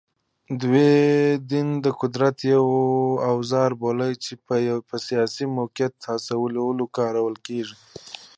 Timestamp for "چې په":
4.23-4.95